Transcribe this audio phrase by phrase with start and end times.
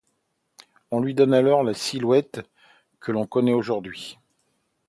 [0.89, 2.41] On lui donne alors la silhouette
[2.99, 4.17] que l’on connait aujourd’hui.